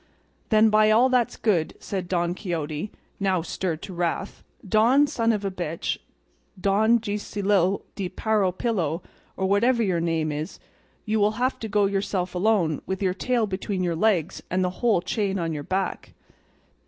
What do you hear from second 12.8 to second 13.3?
with your